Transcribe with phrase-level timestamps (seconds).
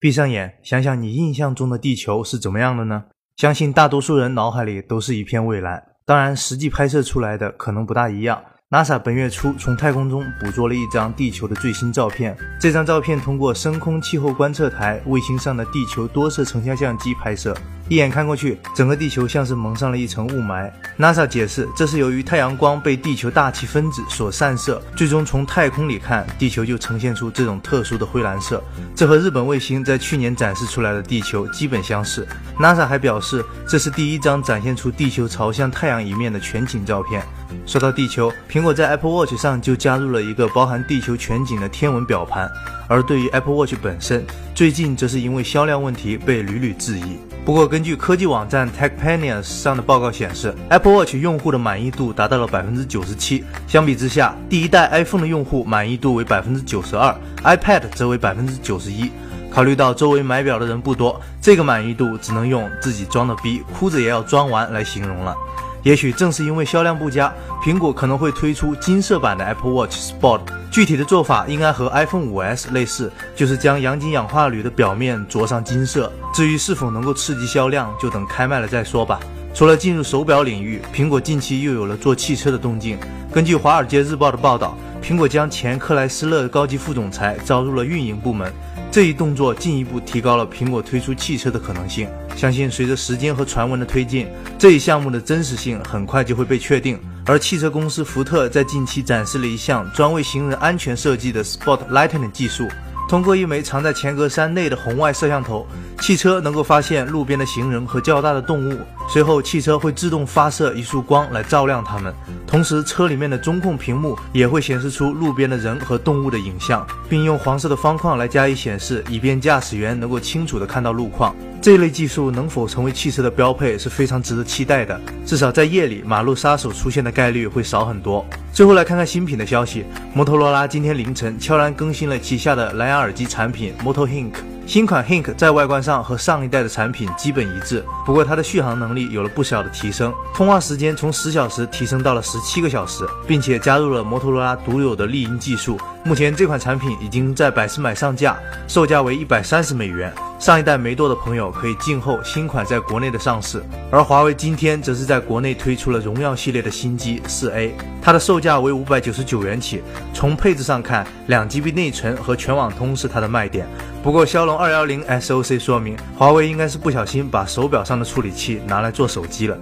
[0.00, 3.04] 闭上眼，想想你印象中的地球是怎么样的呢？
[3.36, 8.42] 相信大多数人脑海里都是一片蔚蓝，当然实际拍摄出来的可能不大一样。
[8.72, 12.36] NASA 本月初从太空中捕捉了一张地球的最新照片。
[12.60, 17.52] 这张照片通过深空气候观测台卫星上的地球多色成像相机拍摄，
[17.88, 20.70] 一眼看过去，整个地球像是蒙上了一层雾霾。
[20.96, 28.62] NASA 解释，这是由于太阳光被地球大气分子所散射，最终从太空里看，地球就呈现出这种特殊的灰蓝色。
[28.94, 32.24] 这和日本卫星在去年展示出来的地球基本相似。
[32.56, 37.20] NASA 还表示，这是第一张展现出地球朝向太阳一面的全景照片。
[37.66, 42.46] 说到地球，苹苹果在 Apple Watch 上就加入了一个包含地球全景的天文表盘。
[42.88, 44.22] 而对于 Apple Watch 本身，
[44.54, 47.16] 最近则是因为销量问题被屡屡质疑。
[47.42, 53.42] 不过，根据科技网站 TechPanias 上的报告显示，Apple Watch 用户的满意度达到了百分之九十七。
[53.66, 59.10] 相比之下，第一代 iPhone 的用户满意度为百分之九十二，iPad 则为百分之九十一。
[59.50, 65.34] 考虑到周围买表的人不多，这个满意度只能用自己装的逼，哭着也要装完来形容了。
[65.82, 67.32] 也许正是因为销量不佳，
[67.64, 70.40] 苹果可能会推出金色版的 Apple Watch Sport。
[70.70, 76.12] 具体的做法应该和 iPhone 5S 类似，就是将阳金氧化铝的表面着上金色。
[76.32, 79.18] 至于是否能够刺激销量，就等开卖了再说吧。
[79.52, 82.96] 除了进入手表领域，苹果近期又有了做汽车的动静。
[83.32, 88.52] 根据《华尔街日报》的报道，苹果将前克莱斯勒高级副总裁招入了运营部门。
[88.92, 92.08] 这一动作进一步提高了苹果推出汽车的可能性。
[92.36, 94.26] 相信随着时间和传闻的推进，
[94.58, 96.98] 这一项目的真实性很快就会被确定。
[97.26, 102.68] 而汽车公司福特在近期展示了一项专为行人安全设计的 Spot Lightning 技术。
[103.10, 105.66] 通过一枚藏在前格栅内的红外摄像头，
[105.98, 108.78] 汽车能够发现路边的行人和较大的动物。
[109.08, 112.14] 随后，汽车会自动发射一束光来照亮它们。
[112.46, 121.34] 同时，车里面的中控屏幕也会显示出路边的人和动物的影像，并用黄色的方框来加以显示，以便驾驶员能够清楚地看到路况。
[121.62, 124.98] 这类技术能否成为汽车的标配是非常值得期待的。
[125.26, 128.24] 至少在夜里，马路杀手出现的概率会少很多。
[128.50, 129.84] 最后来看看新品的消息，
[130.14, 134.32] 摩托罗拉今天凌晨悄然更新了旗下的蓝牙耳机产品 Moto Hink。
[134.70, 145.76] 新款 Hink 在外观上和上一代的产品基本一致，不过它的续航能力有了不小的提升，通话时间从十小时提升到了十七个小时，并且加入了摩托罗拉独有的丽音技术。
[146.04, 148.38] 目前这款产品已经在百思买上架，
[148.68, 150.14] 售价为一百三十美元。
[150.38, 153.62] 上一代没剁的朋友可以静候新款在国内的上市。
[153.90, 159.82] 而华为今天则是在国内推出了荣耀系列的新机四 A，它的售价为五百九十九元起。
[160.14, 163.66] 从配置上看，两 GB 内存和全网通是它的卖点。
[164.02, 169.56] 不过骁龙二幺零 SOC 说明，华为应该是不小心把手表上的处理器拿来做手机了。